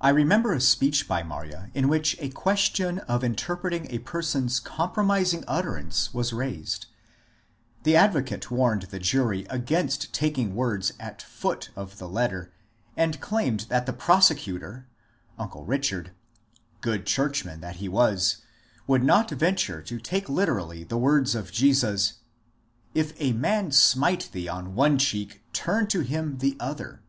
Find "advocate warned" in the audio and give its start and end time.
7.94-8.86